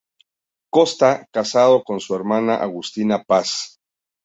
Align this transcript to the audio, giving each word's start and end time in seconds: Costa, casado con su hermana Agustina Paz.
Costa, 0.71 1.27
casado 1.31 1.83
con 1.83 1.99
su 1.99 2.15
hermana 2.15 2.55
Agustina 2.55 3.23
Paz. 3.23 3.77